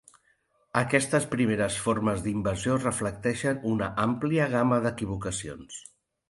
[0.79, 5.79] Aquestes primeres formes d'invasió reflecteixen una àmplia gama d'equivocacions.